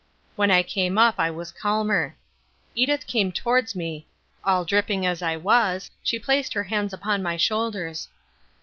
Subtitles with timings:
[0.35, 2.15] When I came up I was calmer.
[2.73, 4.07] Edith came towards me;
[4.43, 8.07] all dripping as I was, she placed her hands upon my shoulders.